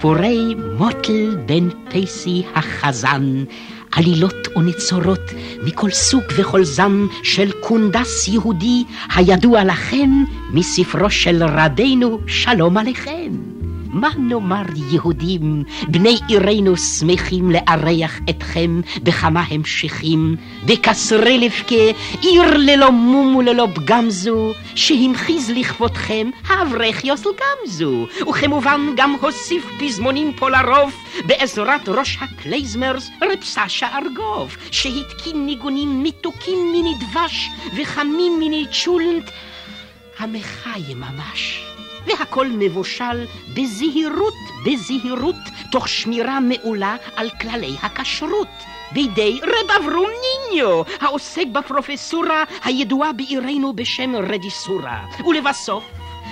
[0.00, 3.44] סיפורי מוטל בן פייסי החזן,
[3.92, 5.30] עלילות ונצורות
[5.64, 8.84] מכל סוג וכל זן של קונדס יהודי
[9.14, 10.10] הידוע לכם
[10.50, 13.49] מספרו של רדינו שלום עליכם.
[13.92, 20.36] מה נאמר יהודים, בני עירנו שמחים לארח אתכם בכמה המשכים,
[20.66, 29.16] בקסרי לבכה, עיר ללא מום וללא פגם זו, שהמחיז לכבודכם האברך יוסל גמזו, וכמובן גם
[29.20, 30.92] הוסיף פזמונים פה לרוב,
[31.26, 39.30] בעזרת ראש הקלייזמרס רב סשה ארגוב, שהתקין ניגונים מתוקים מני דבש וחמים מני צ'ולנט,
[40.18, 41.69] מחיה ממש.
[42.06, 44.34] והכל מבושל בזהירות,
[44.66, 45.34] בזהירות,
[45.72, 48.48] תוך שמירה מעולה על כללי הכשרות.
[48.92, 50.10] בידי רב אברום
[50.50, 55.06] ניניו, העוסק בפרופסורה הידועה בעירנו בשם רז'יסורה.
[55.26, 55.84] ולבסוף,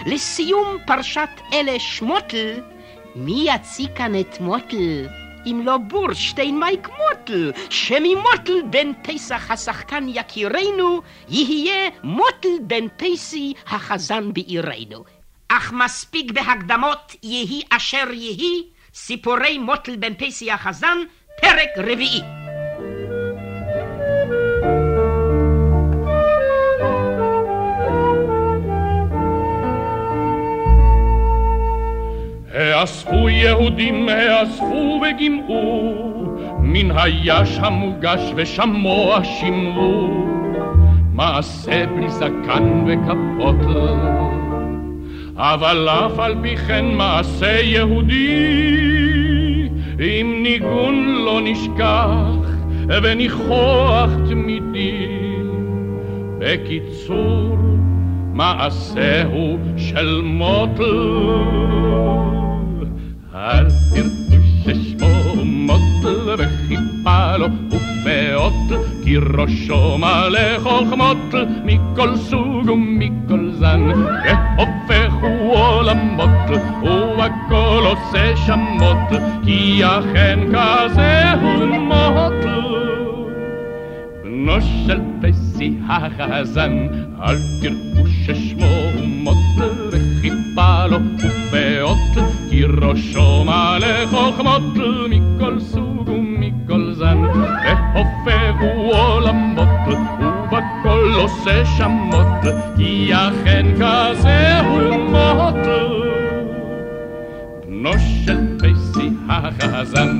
[0.06, 2.60] לסיום פרשת אלה שמוטל,
[3.16, 5.06] מי יציג כאן את מוטל?
[5.46, 14.32] אם לא בורשטיין מייק מוטל, שממוטל בן פסח השחקן יקירנו, יהיה מוטל בן פסי החזן
[14.32, 15.17] בעירנו.
[15.48, 18.62] אך מספיק בהקדמות יהי אשר יהי,
[18.94, 20.98] סיפורי מוטל בן פסי החזן,
[21.40, 22.20] פרק רביעי.
[32.54, 35.94] האספו יהודים, האספו וגימאו,
[36.58, 40.26] מן היש המוגש ושמוע שמרו,
[41.12, 44.27] מעשה בלי זקן וכפות.
[45.38, 48.48] אבל אף על פי כן מעשה יהודי,
[49.98, 52.48] עם ניגון לא נשכח
[53.02, 55.06] וניחוח תמידי.
[56.38, 57.56] בקיצור,
[58.32, 60.84] מעשהו של מוטל.
[63.34, 71.34] אל תרצו ששמו מוטל וחיפה לו ופאות, כי ראשו מלא חוכמות
[71.64, 73.90] מכל סוג ומכל זן.
[74.24, 74.97] והופכו
[75.54, 76.28] עולמות
[77.18, 82.58] והכל עושה שמות, כי אכן כזה הוא מוטל.
[84.24, 86.86] בנו של פסי החזן,
[87.22, 88.66] אל תראו ששמו
[89.04, 94.62] מוטל וחיפה לו ופאות, כי ראשו מלא חוכמות
[95.10, 99.67] מכל סוג ומכל זן, והופכו עולמות
[101.18, 106.02] עושה שמות, כי אכן כזה הוא מוטל.
[107.66, 107.92] בנו
[108.24, 110.18] של פסי החזן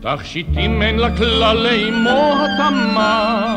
[0.00, 3.56] תכשיטים אין לכללי מוהתמה,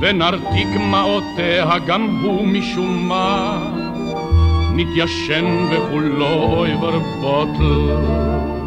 [0.00, 3.58] ונרתיק מעותיה גם הוא משום מה,
[4.76, 8.59] נתיישן וכולו אויבר בוטל.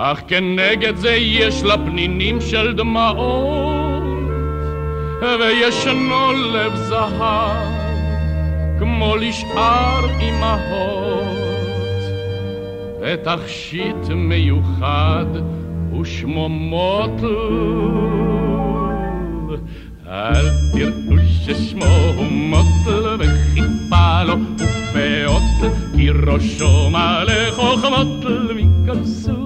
[0.00, 4.02] אך כנגד זה יש לה פנינים של דמעות,
[5.40, 7.56] וישנו לב זהב,
[8.78, 11.38] כמו לשאר אמהות.
[13.00, 15.26] ותכשיט מיוחד
[16.00, 17.26] ושמו מוטל.
[20.06, 29.37] אל תראו ששמו מוטל וחיפה לו ופאות, כי ראשו מלא חוכמות מכל סוג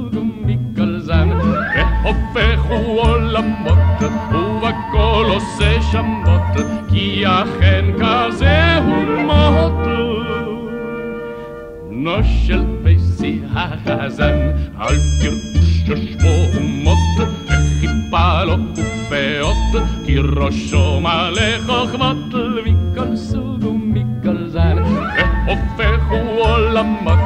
[2.73, 3.79] והופכו עולמות
[4.33, 10.03] ובכל עושה שמות, כי אכן כזה הוא מוטל.
[11.91, 14.39] בנו של פסי החזן,
[14.81, 22.35] אל תראו ששמו מות, וחיפה לו ופאות, כי ראשו מלא חוכמות
[22.65, 24.77] מכל סוג ומכל זן,
[26.13, 27.19] והופכו עולמות,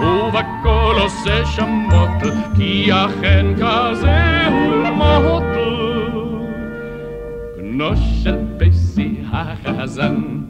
[0.00, 5.74] ובכל עושה שמות, כי אכן כזה הוא מוטל.
[7.56, 10.44] בנו של פסי החזן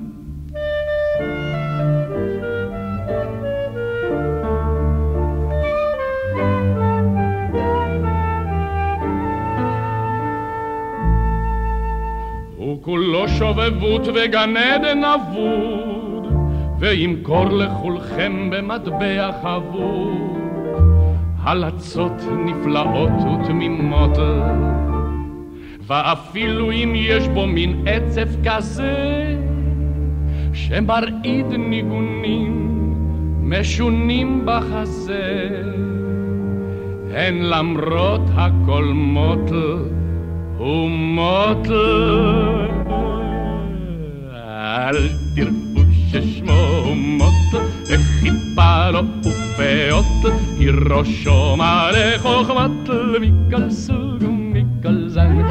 [12.85, 15.84] כולו שובבות וגן עדן אבוד,
[16.79, 20.39] וימכור לכולכם במטבע חבור
[21.43, 24.19] הלצות נפלאות ותמימות.
[25.87, 29.37] ואפילו אם יש בו מין עצב כזה
[30.53, 32.71] שמרעיד ניגונים
[33.43, 35.49] משונים בחזה
[37.15, 39.77] הן למרות הכל מוטל
[40.59, 41.75] ומוטל.
[44.35, 45.64] אל תראו
[46.15, 52.89] ששמו מוטל וחיפה לו ופאות כי ראשו מלא חוכמת
[53.21, 55.43] מכל סוג ומכל זן.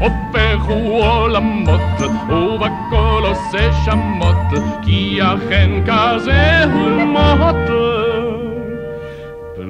[0.00, 1.80] והופכו עולמות
[2.28, 7.83] ובכל עושה שמות כי אכן כזה הוא מוטל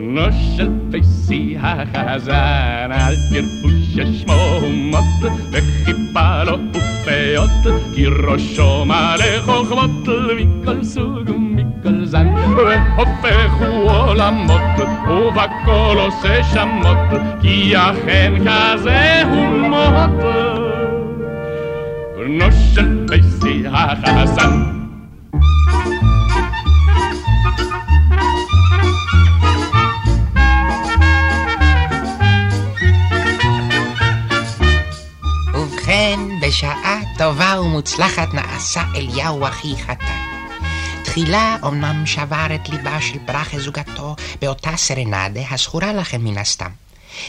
[0.04, 10.08] בנו של פייסי החזן, אל תראו ששמו מוט, וחיפה לו ופאות, כי ראשו מלא חוכמות,
[10.36, 20.24] מכל סוג ומכל זן, והופכו עולמות, ובכל עושה שמות, כי אכן כזה הוא מוט.
[36.46, 40.20] בשעה טובה ומוצלחת נעשה אליהו אחי חתן.
[41.04, 46.70] תחילה אמנם שבר את ליבה של ברכה זוגתו באותה סרנדה הזכורה לכם מן הסתם,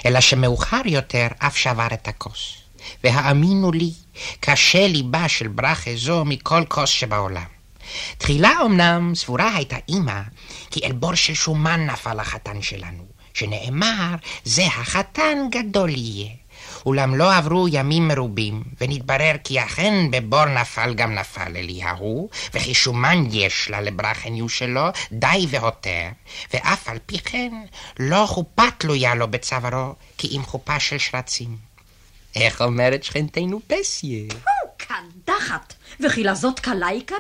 [0.06, 2.56] אלא שמאוחר יותר אף שבר את הכוס.
[3.04, 3.92] והאמינו לי,
[4.40, 7.48] קשה ליבה של ברכה זו מכל כוס שבעולם.
[8.18, 10.22] תחילה אמנם סבורה הייתה אמא,
[10.72, 16.45] כי אל בור של שומן נפל החתן שלנו, שנאמר, זה החתן גדול יהיה.
[16.86, 23.24] אולם לא עברו ימים מרובים, ונתברר כי אכן בבור נפל גם נפל אליהו, וכי שומן
[23.32, 26.08] יש לה לברכניו שלו די והותר,
[26.54, 27.52] ואף על פי כן
[28.00, 31.58] לא חופה תלויה לו בצווארו, כי אם חופה של שרצים.
[32.36, 34.24] איך אומרת שכנתנו פסיה?
[34.78, 37.18] קדחת, וכי לזאת קלה יקרה?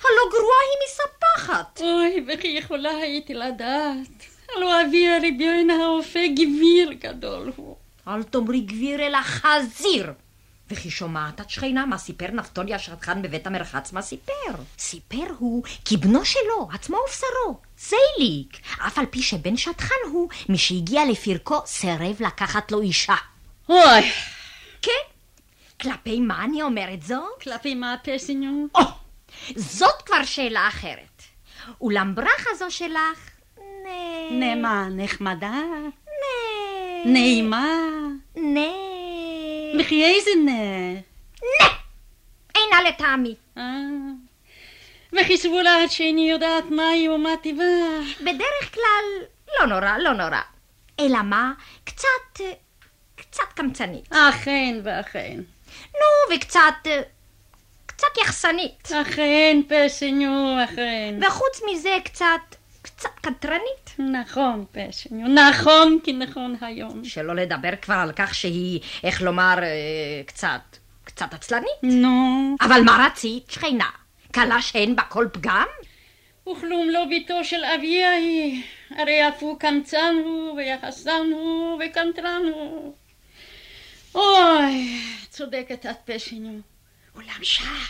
[0.00, 1.80] הלא גרועה היא מספחת.
[1.80, 4.08] אוי, וכי יכולה הייתי לדעת.
[4.56, 7.76] הלא אבי הריביון האופה גביר גדול הוא.
[8.08, 10.12] אל תאמרי גביר אלא חזיר.
[10.70, 13.92] וכי שומעת את שכינה מה סיפר נפתולי השטחן בבית המרחץ?
[13.92, 14.32] מה סיפר?
[14.78, 21.04] סיפר הוא כי בנו שלו, עצמו ובשרו, זייליק, אף על פי שבן שטחן הוא, משהגיע
[21.04, 23.14] לפרקו סירב לקחת לו אישה.
[23.68, 24.10] אוי!
[24.82, 24.92] כן?
[25.80, 27.26] כלפי מה אני אומרת זו?
[27.42, 28.66] כלפי מה פסיניו?
[28.74, 28.80] או!
[29.56, 31.22] זאת כבר שאלה אחרת.
[31.80, 33.30] אולם ברכה זו שלך...
[33.58, 34.30] נה...
[34.30, 35.62] נה מה, נחמדה?
[37.04, 37.78] נעימה.
[38.36, 38.70] נה.
[39.80, 40.92] וכי איזה נה?
[41.42, 41.68] נה!
[42.56, 43.34] אינה לטעמי.
[43.58, 43.62] אה.
[45.12, 47.64] וכי סבולת שאיני יודעת מהי ומה טיבה.
[48.20, 49.26] בדרך כלל,
[49.60, 50.40] לא נורא, לא נורא.
[51.00, 51.52] אלא מה?
[51.84, 52.40] קצת,
[53.16, 54.12] קצת קמצנית.
[54.12, 55.40] אכן ואכן.
[55.94, 56.88] נו, וקצת,
[57.86, 58.88] קצת יחסנית.
[58.92, 61.14] אכן, פסניו, אכן.
[61.26, 62.56] וחוץ מזה, קצת,
[62.98, 63.94] קצת קנטרנית.
[63.98, 67.04] נכון, פשניו, נכון כי נכון היום.
[67.04, 70.60] שלא לדבר כבר על כך שהיא, איך לומר, אה, קצת,
[71.04, 71.82] קצת עצלנית.
[71.82, 72.56] נו.
[72.60, 73.90] אבל מה רצית, שכינה?
[74.34, 75.66] כלה שאין בה כל פגם?
[76.52, 82.94] וכלום לא ביתו של אביה היא, הרי אף הוא קמצן הוא, ויחסן הוא, וקנטרן הוא.
[84.14, 85.00] אוי,
[85.30, 86.60] צודקת את פשניו.
[87.14, 87.84] אולם שעה,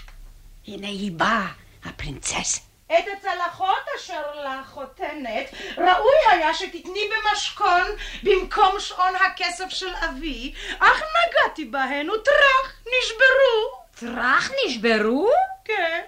[0.66, 1.48] הנה היא באה,
[1.84, 2.67] הפרינצסה.
[2.92, 7.82] את הצלחות אשר לך, חותנת, ראוי היה שתתני במשכון
[8.22, 13.78] במקום שעון הכסף של אבי, אך נגעתי בהן וטראח, נשברו.
[14.00, 15.30] טראח נשברו?
[15.64, 16.00] כן.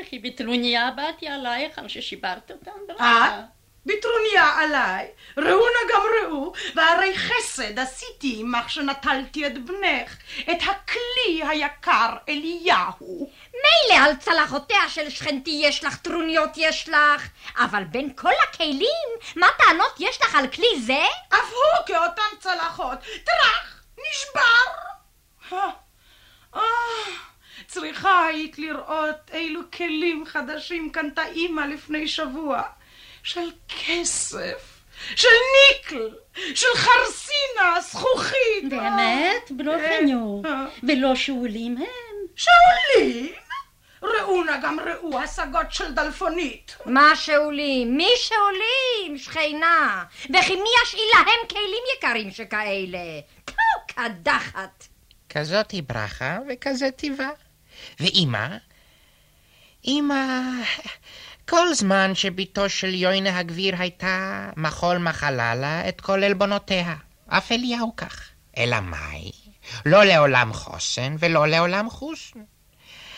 [0.00, 2.94] וכי בטרוניה באתי עלייך על ששיברת אותם?
[2.96, 3.51] את?
[3.86, 10.16] בטרוניה עליי, ראו נא גם ראו, והרי חסד עשיתי עמך שנטלתי את בנך,
[10.50, 13.30] את הכלי היקר אליהו.
[13.52, 19.46] מילא על צלחותיה של שכנתי יש לך, טרוניות יש לך, אבל בין כל הכלים, מה
[19.58, 21.04] טענות יש לך על כלי זה?
[21.28, 24.82] אף הוא כאותן צלחות, טראח, נשבר.
[26.54, 26.60] אה,
[27.66, 32.62] צריכה היית לראות אילו כלים חדשים קנתה אימא לפני שבוע.
[33.22, 34.82] של כסף,
[35.16, 36.10] של ניקל,
[36.54, 38.68] של חרסינה, זכוכית.
[38.68, 39.50] באמת?
[39.50, 40.42] בלוכניו.
[40.82, 41.86] ולא שאולים הם?
[42.36, 43.32] שאולים?
[44.02, 46.76] ראו נא גם ראו השגות של דלפונית.
[46.86, 47.96] מה שאולים?
[47.96, 49.18] מי שאולים?
[49.18, 50.04] שכינה.
[50.22, 53.20] וכי מי ישאיל להם כלים יקרים שכאלה?
[53.86, 54.86] קדחת.
[55.28, 57.28] כזאת היא ברכה וכזה טיבה.
[58.00, 58.46] ואימא,
[59.86, 60.40] אמא,
[61.48, 66.94] כל זמן שבתו של יוינה הגביר הייתה מחול מחלה לה את כל עלבונותיה.
[67.28, 68.28] אף אליהו כך.
[68.58, 69.30] אלא מאי?
[69.86, 72.40] לא לעולם חוסן ולא לעולם חוסן.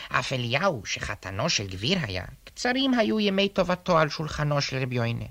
[0.09, 5.25] אף אליהו, שחתנו של גביר היה, קצרים היו ימי טובתו על שולחנו של רבי יוינה.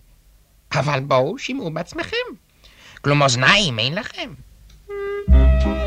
[0.73, 2.17] אבל בואו, שמעו בעצמכם.
[3.01, 4.35] כלום אוזניים אין לכם.
[5.27, 5.84] כי מנצל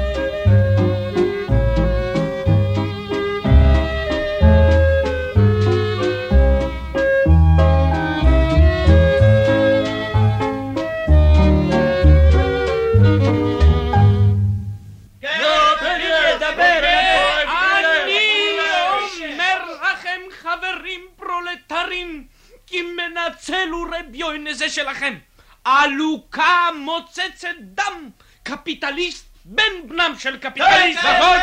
[23.72, 25.16] הוא רב יוין זה שלכם.
[25.64, 28.10] עלוקה מוצצת דם,
[28.44, 31.00] קפיטליסט בן בנם של קפיטליסט.
[31.04, 31.38] נכון,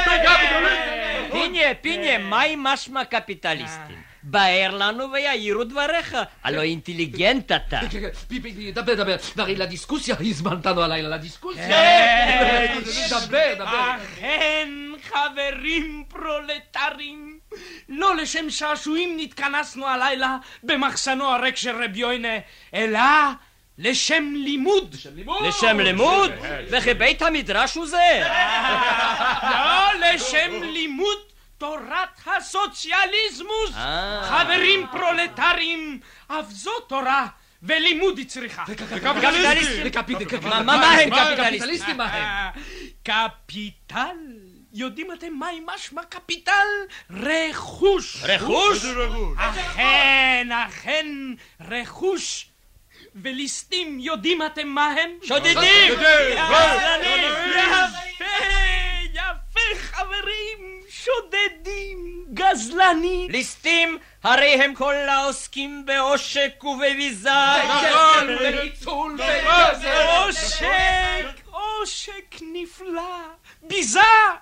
[1.32, 4.02] פיניה, פיניה, מהי משמע קפיטליסטים?
[4.22, 7.80] באר לנו ויעירו דבריך, הלא אינטליגנט אתה.
[8.74, 11.68] דבר, דבר, הרי לדיסקוסיה הזמנתנו הלילה לדיסקוסיה.
[13.10, 13.96] דבר, דבר.
[13.96, 14.68] אכן,
[15.02, 17.38] חברים פרולטרים,
[17.98, 22.38] לא לשם שעשועים נתכנסנו הלילה במחסנו הריק של רב יוינה,
[22.74, 23.00] אלא
[23.78, 24.96] לשם לימוד.
[25.48, 26.32] לשם לימוד?
[26.70, 28.22] וכי בית המדרש הוא זה.
[29.64, 31.18] לא, לשם לימוד
[31.58, 33.70] תורת הסוציאליזמוס.
[34.28, 37.26] חברים פרולטרים, אף זו תורה.
[37.62, 38.64] ולימוד היא צריכה.
[39.84, 40.40] וקפיטליסטים.
[40.64, 41.96] מה הם קפיטליסטים?
[41.96, 42.52] מה הם?
[43.02, 44.43] קפיטל.
[44.74, 46.66] יודעים אתם מהי משמע קפיטל?
[47.10, 48.16] רכוש.
[48.24, 48.84] רכוש?
[49.38, 51.06] אכן, אכן,
[51.60, 52.46] רכוש.
[53.22, 55.10] וליסטים, יודעים אתם מה הם?
[55.24, 55.92] שודדים!
[55.92, 56.04] יפה,
[59.14, 63.30] יפה חברים, שודדים, גזלנים.
[63.30, 67.30] ליסטים, הרי הם כל העוסקים בעושק ובביזה.
[67.68, 69.20] נכון, בניצול,
[70.18, 73.18] עושק, עושק נפלא,
[73.62, 74.00] ביזה,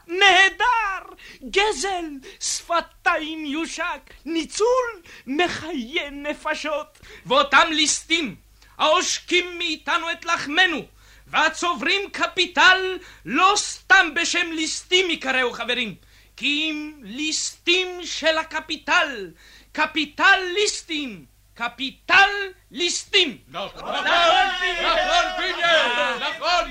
[0.09, 1.15] נהדר,
[1.51, 2.05] גזל,
[2.41, 6.99] שפתיים יושק, ניצול, מחיי נפשות.
[7.27, 8.35] ואותם ליסטים,
[8.79, 10.85] העושקים מאיתנו את לחמנו,
[11.27, 15.95] והצוברים קפיטל לא סתם בשם ליסטים יקראו חברים,
[16.43, 19.31] אם ליסטים של הקפיטל,
[19.73, 22.29] קפיטליסטים, קפיטל
[22.71, 23.39] ליסטים.
[23.49, 26.71] נכון, נכון, פיניאל, נכון.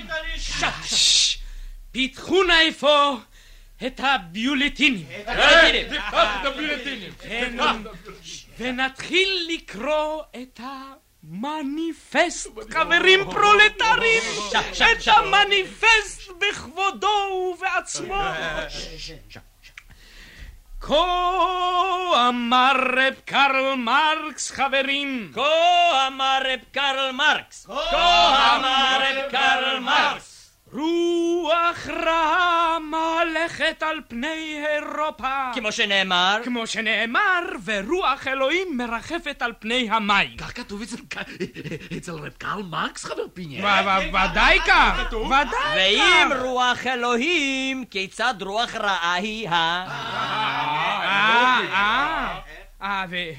[1.92, 3.18] פיתחו נא איפה
[3.86, 5.06] את הביולטינים.
[8.58, 14.22] ונתחיל לקרוא את המניפסט, חברים פרולטרים,
[14.92, 18.22] את המניפסט בכבודו ובעצמו.
[20.82, 25.32] כה אמר רב קרל מרקס, חברים.
[25.34, 27.66] כה אמר רב קרל מרקס.
[27.66, 30.52] כה אמר רב קרל מרקס.
[31.52, 35.50] רוח רעה מהלכת על פני אירופה.
[35.54, 36.40] כמו שנאמר.
[36.44, 40.36] כמו שנאמר, ורוח אלוהים מרחפת על פני המים.
[40.36, 40.82] כך כתוב
[41.96, 43.64] אצל רב קרל מרקס, חבר פיניאל.
[44.08, 45.72] ודאי כך, ודאי כך.
[45.76, 49.52] ואם רוח אלוהים, כיצד רוח רעה היא ה...
[49.52, 50.82] אה,
[52.82, 53.32] אה, אה,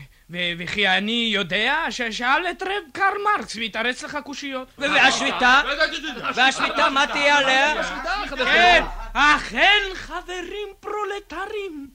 [0.58, 4.68] וכי אני יודע ששאל את רב קרל מרקס והתארץ לך קושיות.
[4.78, 5.62] והשביתה?
[6.36, 7.84] והשביתה, מה תהיה עליה?
[8.30, 11.88] כן, אכן חברים פרולטרים.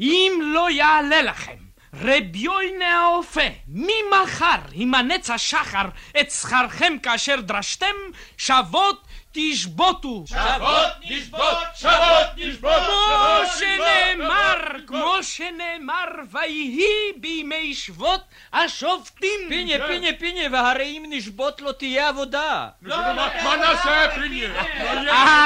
[0.00, 1.66] אם לא יעלה לכם
[2.02, 5.88] רב יוינה האופה, ממחר ימנץ השחר
[6.20, 7.94] את שכרכם כאשר דרשתם,
[8.36, 9.05] שוות
[9.36, 10.24] תשבותו.
[10.26, 12.72] שוות נשבות, שוות נשבות.
[12.72, 18.20] כמו שנאמר, כמו שנאמר, ויהי בימי שבות
[18.52, 19.40] השופטים.
[19.48, 22.68] פיניה, פיניה, פיניה, והרי אם נשבות לא תהיה עבודה.
[22.82, 24.62] מה נעשה, פיניה?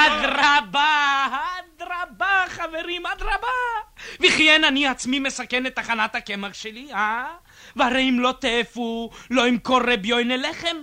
[0.06, 3.48] אדרבה, אדרבה, חברים, אדרבה.
[4.20, 7.26] וכי אין אני עצמי מסכן את תחנת הקמח שלי, אה?
[7.76, 10.76] והרי אם לא תאפו, לא ימכור רב יוינה לחם.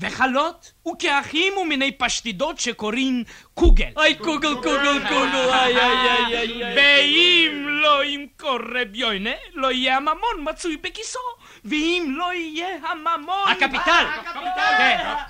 [0.00, 3.90] וחלות וכאחים ומיני פשטידות שקוראים קוגל.
[3.98, 9.96] איי קוגל קוגל קוגל איי איי איי איי ואם לא ימכור רב יוינה, לא יהיה
[9.96, 11.18] הממון מצוי בכיסו.
[11.64, 13.48] ואם לא יהיה הממון...
[13.48, 14.04] הקפיטל!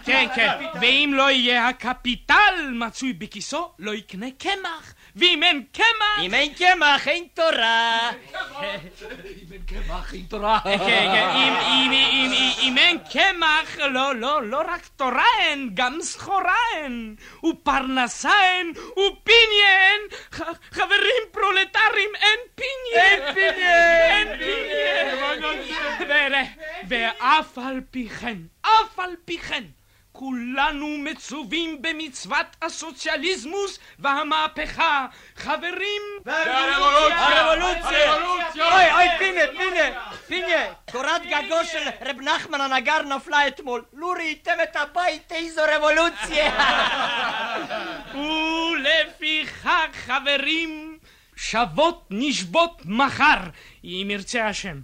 [0.05, 0.65] כן, כן, כן.
[0.81, 4.95] ואם לא יהיה הקפיטל מצוי בכיסו, לא יקנה קמח.
[5.17, 5.85] ואם אין קמח...
[6.23, 8.11] אם אין קמח, אין תורה.
[9.43, 10.59] אם אין קמח, אין תורה.
[10.65, 11.29] כן, כן.
[12.63, 17.15] אם אין קמח, לא, לא, לא רק תורה הן, גם סחורה הן,
[17.45, 20.01] ופרנסה הן, ופיניאן.
[20.33, 20.41] ח-
[20.71, 23.27] חברים פרולטרים, אין פיניאן.
[23.27, 24.29] אין פיניאן.
[24.31, 26.07] אין פיניאן.
[26.09, 29.65] ו- ואף על פי כן, אף על פי כן,
[30.21, 35.07] כולנו מצווים במצוות הסוציאליזמוס והמהפכה.
[35.37, 38.15] חברים, הרבולוציה!
[38.57, 43.85] אוי, אוי, פינה, פינה, פינה, קורת גגו של רב נחמן הנגר נפלה אתמול.
[43.93, 46.53] לו ראיתם את הבית, איזו רבולוציה!
[48.15, 50.99] ולפיכך, חברים,
[51.37, 53.41] שבות נשבות מחר,
[53.85, 54.81] אם ירצה השם.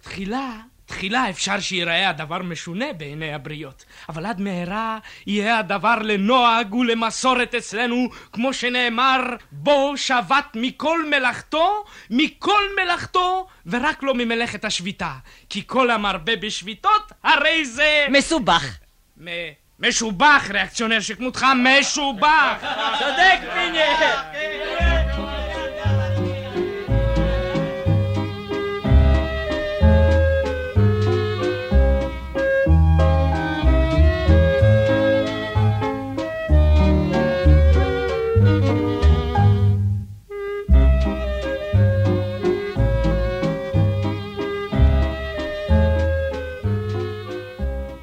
[0.00, 0.50] תחילה,
[0.90, 8.08] תחילה אפשר שיראה הדבר משונה בעיני הבריות, אבל עד מהרה יהיה הדבר לנוהג ולמסורת אצלנו,
[8.32, 9.20] כמו שנאמר,
[9.52, 15.12] בו שבת מכל מלאכתו, מכל מלאכתו, ורק לא ממלאכת השביתה.
[15.50, 18.06] כי כל המרבה בשביתות, הרי זה...
[18.10, 18.64] מסובך.
[19.24, 19.28] מ-
[19.78, 22.54] משובח, ריאקציונר שכמותך, משובח!
[22.98, 24.29] צודק, פינה!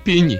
[0.08, 0.38] פיני,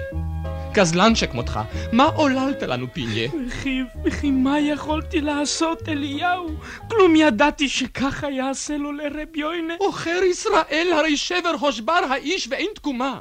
[0.72, 1.60] גזלן שכמותך,
[1.92, 3.28] מה עוללת לנו, פיני?
[3.46, 6.48] וכי, וכי מה יכולתי לעשות, אליהו?
[6.90, 9.74] כלום ידעתי שככה יעשה לו לרב יוינה.
[9.78, 13.20] עוכר ישראל, הרי שבר הושבר האיש ואין תקומה.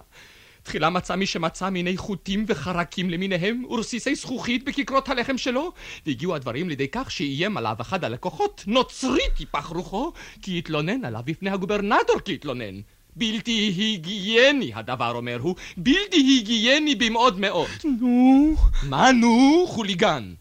[0.64, 5.72] תחילה מצא מי שמצא מיני חוטים וחרקים למיניהם ורסיסי זכוכית בכיכרות הלחם שלו,
[6.06, 10.12] והגיעו הדברים לידי כך שאיים עליו אחד הלקוחות, נוצרי טיפח רוחו,
[10.42, 12.82] כי התלונן עליו בפני הגוברנטור כי התלונן.
[13.18, 17.70] בלתי היגייני הדבר, אומר הוא, בלתי היגייני במאוד מאוד.
[18.00, 18.56] נו?
[18.84, 20.34] מה נו, חוליגן?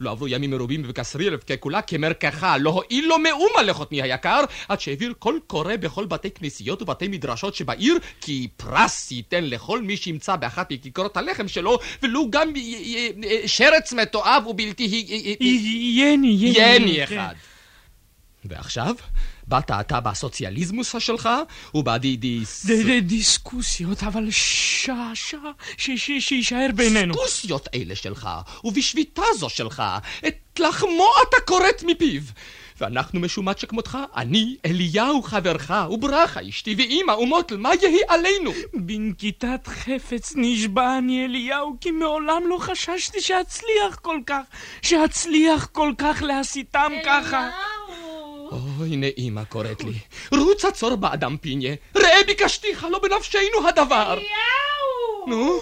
[0.00, 5.12] לא עברו ימים מרובים וקסריר ככולה כמרקחה, לא הועיל לו מאומה לחותני היקר, עד שהעביר
[5.18, 10.72] קול קורא בכל בתי כנסיות ובתי מדרשות שבעיר, כי פרס ייתן לכל מי שימצא באחת
[10.72, 12.52] מכיכרות הלחם שלו, ולו גם
[13.46, 14.82] שרץ מתועב ובלתי
[15.40, 16.52] יני, יני.
[16.54, 17.18] יני כן.
[17.18, 17.34] אחד.
[18.44, 18.94] ועכשיו,
[19.48, 21.28] באת אתה בסוציאליזמוס שלך,
[21.74, 22.66] ובדידיס...
[22.66, 27.14] ד- ד- דיסקוסיות, אבל שעה, שעה, ש- ש- שיישאר בינינו.
[27.14, 28.28] דיסקוסיות אלה שלך,
[28.64, 29.82] ובשביתה זו שלך,
[30.26, 32.22] את לחמו אתה כורת מפיו.
[32.80, 38.52] ואנחנו משומת שכמותך, אני, אליהו חברך, וברכה אשתי, ואמא ומוטל, מה יהי עלינו?
[38.74, 44.42] בנקיטת חפץ נשבע אני אליהו, כי מעולם לא חששתי שאצליח כל כך,
[44.82, 47.50] שאצליח כל כך להסיתם ככה.
[48.54, 49.98] אוי, נעימה קוראת לי.
[50.32, 51.74] רוץ עצור באדם פיניה.
[51.96, 54.12] ראה ביקשתיך, לא בנפשנו הדבר.
[54.12, 55.26] אליהו!
[55.26, 55.60] נו,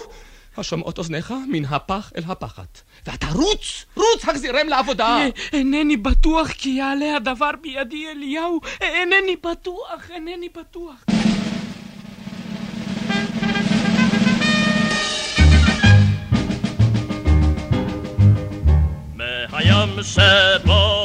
[0.57, 2.81] השומעות אוזניך מן הפח אל הפחת.
[3.05, 5.05] ואתה רוץ, רוץ, החזירם לעבודה.
[5.05, 11.05] אה, אינני בטוח כי יעלה הדבר בידי אליהו, אינני בטוח, אינני בטוח.
[19.15, 21.02] מהים שבו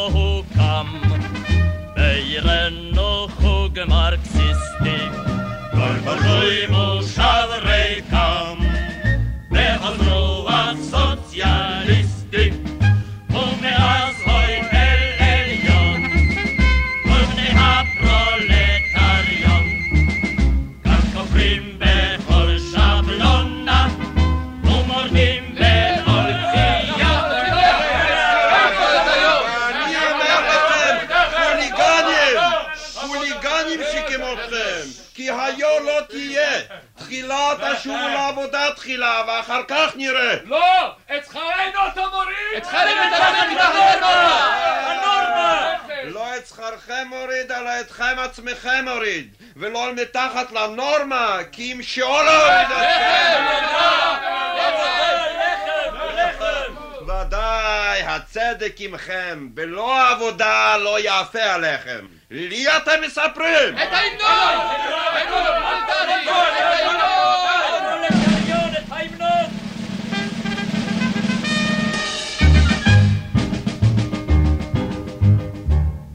[6.38, 6.97] כל בנוי
[37.22, 40.36] תחילה תשובו לעבודה תחילה, ואחר כך נראה.
[40.44, 40.94] לא!
[41.16, 42.56] את שכרנו אתה מוריד!
[42.56, 42.66] את
[46.04, 49.34] לא את שכרכם מוריד, אלא אתכם עצמכם מוריד.
[49.56, 53.58] ולא מתחת לנורמה, כי אם שאול הוריד אתכם.
[58.30, 62.06] הצדק עמכם, בלא עבודה לא יפה עליכם.
[62.30, 63.74] לי אתם מספרים!
[63.74, 64.88] את ההמנון!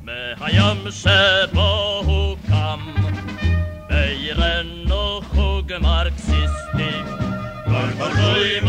[0.04, 2.80] מהים שבו הוקם
[3.90, 6.94] בעירנו חוג מרקסיסטי.
[7.66, 8.60] כל בנוי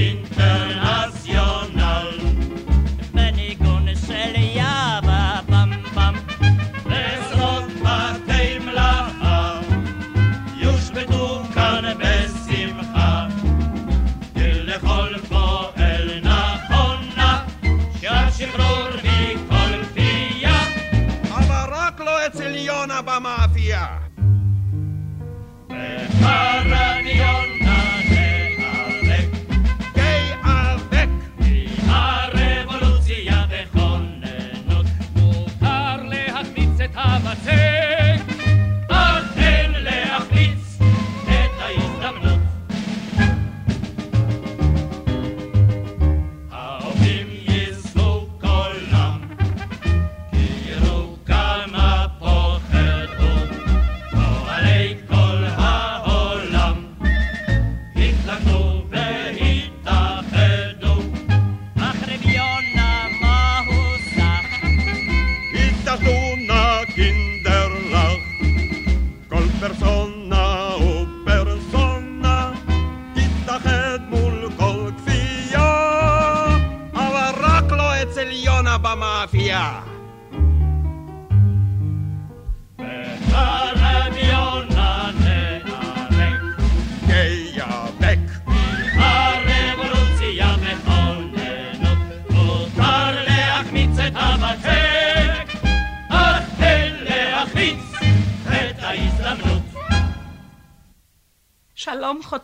[0.00, 0.29] King.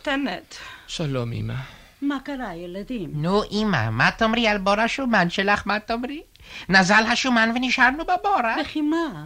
[0.07, 0.57] חותנת.
[0.87, 1.53] שלום, אמא.
[2.01, 3.09] מה קרה, ילדים?
[3.13, 5.63] נו, אמא, מה תאמרי על בור השומן שלך?
[5.65, 6.21] מה תאמרי?
[6.69, 8.55] נזל השומן ונשארנו בבור, אה?
[8.61, 9.25] וכי מה?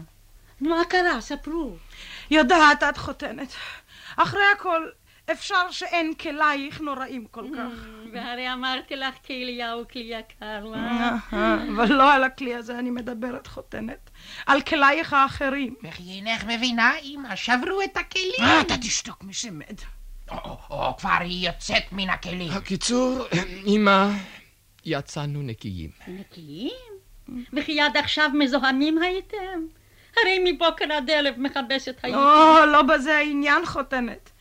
[0.61, 1.21] מה קרה?
[1.21, 1.75] ספרו.
[2.31, 3.53] יודעת את חותנת.
[4.17, 4.87] אחרי הכל,
[5.31, 7.85] אפשר שאין כלייך נוראים כל כך.
[8.13, 9.15] והרי אמרתי לך
[9.73, 11.17] הוא כלי יקר, מה?
[11.75, 14.09] אבל לא על הכלי הזה אני מדברת, חותנת.
[14.45, 15.75] על כלייך האחרים.
[15.83, 18.41] וכי אינך מבינה, אמא, שברו את הכלים.
[18.41, 19.75] אה, אתה תשתוק משמד.
[20.31, 22.51] או, או, כבר היא יוצאת מן הכלים.
[22.51, 23.27] הקיצור,
[23.67, 24.09] אמא,
[24.85, 25.89] יצאנו נקיים.
[26.07, 26.91] נקיים?
[27.53, 29.65] וכי עד עכשיו מזוהמים הייתם?
[30.17, 32.19] הרי מבוקר עד ערב מכבסת הייתם.
[32.19, 34.31] או, לא בזה העניין, חותנת.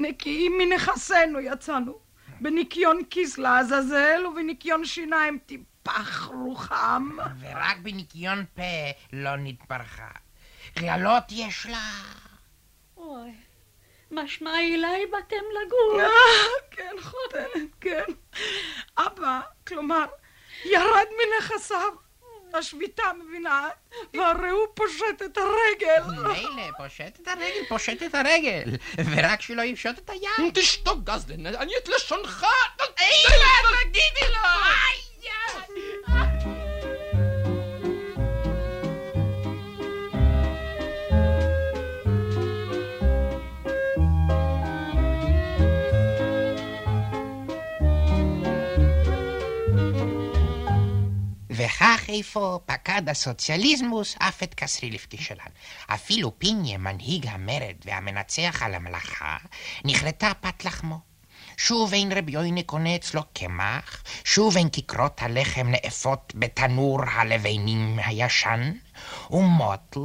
[0.00, 1.98] נקיים מנכסינו יצאנו.
[2.40, 7.10] בניקיון כיס לעזאזל ובניקיון שיניים טיפח רוחם.
[7.40, 8.62] ורק בניקיון פה
[9.12, 10.08] לא נתברכה.
[10.74, 11.90] קללות יש לה.
[12.96, 13.30] אוי,
[14.14, 16.00] משמע אליי באתם לגור.
[16.00, 16.08] אה,
[16.70, 18.04] כן, חותנת, כן.
[18.98, 20.04] אבא, כלומר,
[20.64, 22.04] ירד מנכסיו.
[22.54, 23.68] השביתה, מבינה?
[24.14, 26.02] והרי הוא פושט את הרגל.
[26.26, 28.64] מילא, פושט את הרגל, פושט את הרגל.
[28.98, 30.54] ורק שלא יפשוט את היד.
[30.54, 32.46] תשתוק, גזלן, אני את לשונך...
[33.00, 35.03] אימא, תגידי לו!
[51.64, 55.52] וכך אפוא פקד הסוציאליזמוס אף את קסרי לפגישלן.
[55.86, 59.36] אפילו פיניה, מנהיג המרד והמנצח על המלאכה,
[59.84, 60.98] נכרתה פת לחמו.
[61.56, 68.72] שוב אין רבי יוינה קונה אצלו קמח, שוב אין כיכרות הלחם נאפות בתנור הלבנים הישן,
[69.30, 70.00] ומוטל,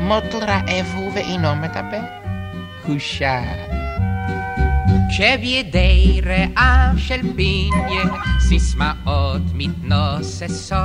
[0.00, 2.00] מוטל רעב הוא ואינו מדבר,
[2.86, 3.75] הוא שר.
[5.16, 8.04] כשבידי רעב של פיניה
[8.40, 10.78] סיסמאות מתנוססות.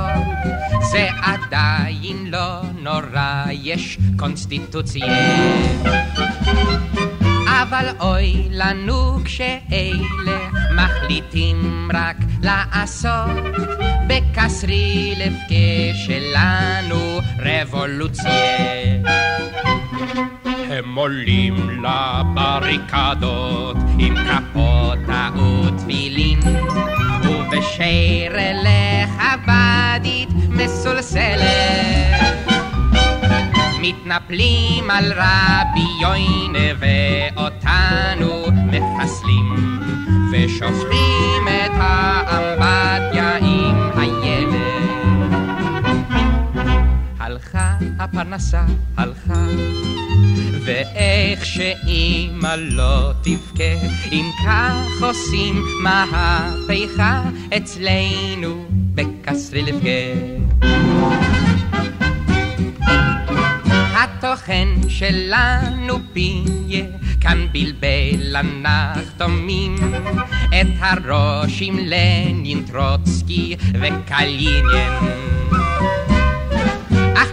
[0.92, 5.06] זה עדיין לא נורא, יש קונסטיטוציה.
[7.46, 13.30] אבל אוי לנו כשאלה מחליטים רק לעשות.
[14.06, 18.32] בקסרי לבקה שלנו רבולוציה
[20.84, 26.40] הם עולים לבריקדות עם כפותה ותפילין
[27.22, 31.42] ובשיר לחבדית מסולסלת.
[33.80, 39.78] מתנפלים על רבי יוינה ואותנו מחסלים
[40.32, 44.54] ושופכים את האמבטיה עם הילד.
[47.18, 48.64] הלכה הפרנסה,
[48.96, 49.44] הלכה
[50.82, 57.22] ואיך שאימא לא תבכה אם כך עושים מהפכה
[57.56, 60.42] אצלנו בקסרי לבכה
[63.94, 66.84] התוכן שלנו פיה,
[67.20, 69.76] כאן בלבל הנחתומים
[70.48, 75.31] את הראש עם לנין, טרוצקי וקליניאן.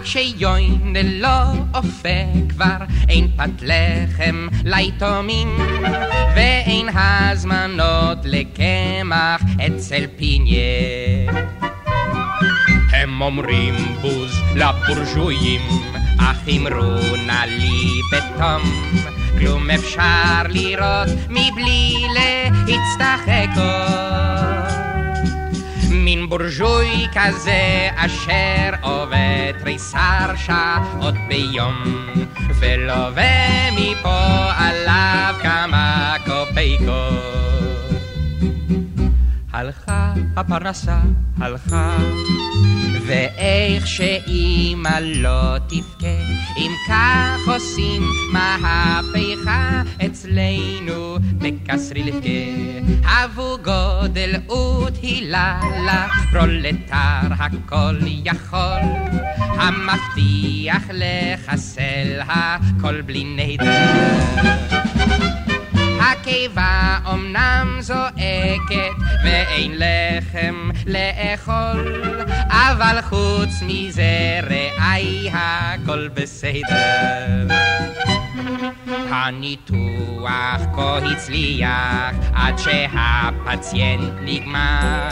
[0.00, 1.42] אך כשיוינה לא
[1.74, 2.76] אופה כבר,
[3.08, 5.58] אין פת לחם ליתומים,
[6.34, 11.32] ואין הזמנות לקמח אצל פיניה.
[12.92, 15.60] הם אומרים בוז לבורג'ויים,
[16.18, 18.62] אך אמרו נא לי בתום,
[19.38, 24.80] כלום אפשר לראות מבלי להצטחק עוד.
[25.90, 29.19] מין בורג'וי כזה אשר עובד
[29.52, 31.74] תריסר שעות ביום
[32.60, 37.29] ולווה מפה עליו כמה קופייקות.
[39.60, 40.98] הלכה הפרנסה,
[41.38, 41.96] הלכה
[43.06, 46.18] ואיך שאימא לא תבכה,
[46.56, 52.28] אם כך עושים מהפכה אצלנו בקסרי לבכה.
[53.04, 58.80] הבו גודל ותהילה לפרולטר הכל יכול,
[59.38, 65.49] המבטיח לחסל הכל בלי נדר.
[66.00, 72.02] הקיבה אמנם זועקת ואין לחם לאכול,
[72.50, 77.46] אבל חוץ מזה רעי הכל בסדר.
[79.10, 85.08] הניתוח כה הצליח עד שהפציינט נגמר,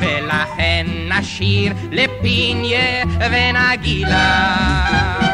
[0.00, 5.29] ולכן נשאיר לפיניה ונגילה.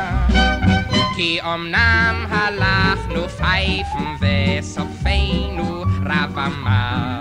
[1.16, 7.20] כי אמנם הלכנו פייפן וסופנו רב אמר,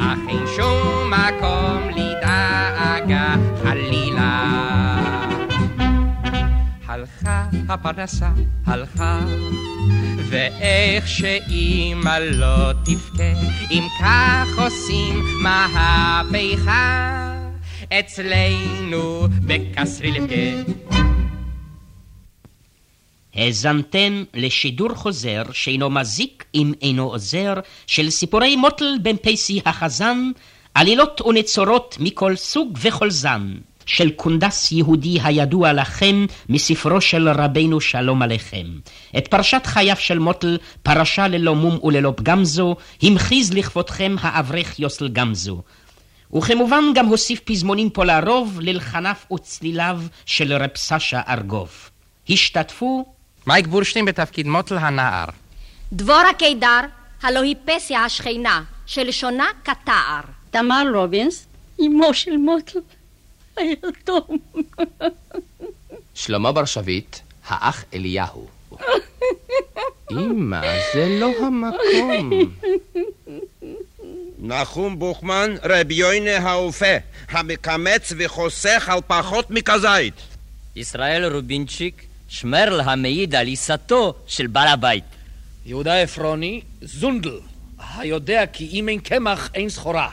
[0.00, 4.52] אך אין שום מקום לדאגה חלילה.
[6.86, 8.30] הלכה הפרנסה,
[8.66, 9.20] הלכה,
[10.30, 13.32] ואיך שאימא לא תבכה,
[13.70, 17.12] אם כך עושים מהפכה,
[17.92, 20.91] אצלנו בקסרי לבכה.
[23.34, 27.54] האזנתם לשידור חוזר שאינו מזיק אם אינו עוזר
[27.86, 30.30] של סיפורי מוטל בן פייסי החזן,
[30.74, 33.54] עלילות ונצורות מכל סוג וכל זן,
[33.86, 38.66] של קונדס יהודי הידוע לכם מספרו של רבנו שלום עליכם.
[39.18, 45.08] את פרשת חייו של מוטל, פרשה ללא מום וללא פגם זו, המחיז לכבודכם האברך יוסל
[45.08, 45.62] גמזו.
[46.34, 51.70] וכמובן גם הוסיף פזמונים פה לרוב ללחניו וצליליו של רב סשה ארגוב.
[52.30, 53.04] השתתפו
[53.46, 55.28] מייק בורשטיין בתפקיד מוטל הנער.
[55.92, 56.80] דבורה קידר,
[57.22, 60.20] הלא היא פסיה השכינה, שלשונה כתער.
[60.50, 61.46] תמר רובינס,
[61.80, 62.78] אמו של מוטל,
[63.56, 64.38] היתום.
[66.14, 67.16] שלמה בר שביט,
[67.48, 68.46] האח אליהו.
[70.10, 70.60] אמא,
[70.94, 72.30] זה לא המקום.
[74.38, 76.96] נחום בוכמן, רבי יוינה האופה,
[77.28, 80.14] המקמץ וחוסך על פחות מכזית.
[80.76, 85.04] ישראל רובינצ'יק, שמרל המעיד על עיסתו של בעל הבית.
[85.66, 87.38] יהודה עפרוני, זונדל,
[87.96, 90.08] היודע כי אם אין קמח אין סחורה.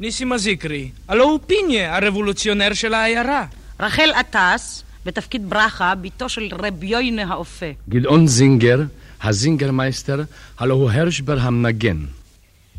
[0.00, 3.46] ניסים הזיקרי, הלא הוא פיניה, הרבולוציונר של העיירה.
[3.80, 7.70] רחל אטאס, בתפקיד ברכה, בתו של רב יוינה האופה.
[7.88, 8.80] גדעון זינגר,
[9.22, 10.22] הזינגרמייסטר,
[10.58, 11.98] הלא הוא הרשבר המנגן.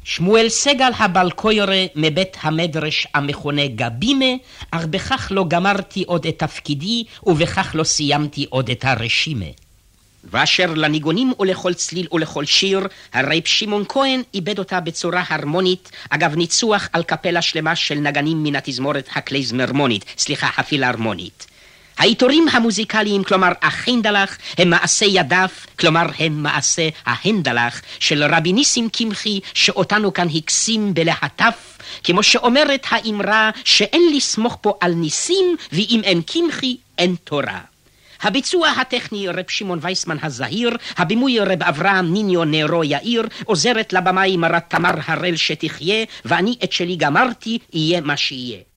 [0.10, 4.26] שמואל סגל הבעל קוירא מבית המדרש המכונה הבימה,
[4.72, 9.46] אך בכך לא גמרתי עוד את תפקידי, ובכך לא סיימתי עוד את הרשימה.
[10.24, 16.90] ואשר לניגונים ולכל צליל ולכל שיר, הרייב שמעון כהן עיבד אותה בצורה הרמונית, אגב ניצוח
[16.94, 21.48] על קפלה שלמה של נגנים מן התזמורת הקלייזמרמונית, סליחה, הפילהרמונית.
[22.00, 29.40] העיטורים המוזיקליים, כלומר החינדלח, הם מעשה ידיו, כלומר הם מעשה ההנדלח, של רבי ניסים קמחי,
[29.54, 36.78] שאותנו כאן הקסים בלהטף, כמו שאומרת האמרה שאין לסמוך פה על ניסים, ואם אין קמחי,
[36.98, 37.60] אין תורה.
[38.22, 44.64] הביצוע הטכני רב שמעון וייסמן הזהיר, הבימוי רב אברהם ניניו נרו יאיר, עוזרת לבמאי מרת
[44.68, 48.69] תמר הראל שתחיה, ואני את שלי גמרתי, יהיה מה שיהיה.